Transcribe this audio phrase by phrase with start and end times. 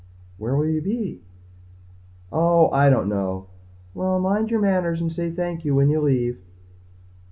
[0.39, 1.21] "Where will you be?"
[2.31, 3.45] "Oh, I don't know."
[3.93, 6.39] "Well, mind your manners and say thank you when you leave."